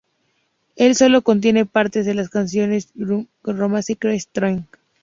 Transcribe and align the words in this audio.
El 0.77 0.95
solo 0.95 1.21
contiene 1.21 1.67
partes 1.67 2.07
de 2.07 2.15
las 2.15 2.29
canciones 2.29 2.89
"Goodbye 2.95 3.27
to 3.43 3.53
Romance", 3.53 3.93
"Dee" 3.93 3.93
y 3.93 3.97
"Crazy 3.97 4.27
Train". 4.31 4.65